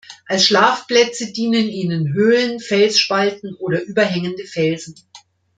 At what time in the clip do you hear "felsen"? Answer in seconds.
4.45-4.95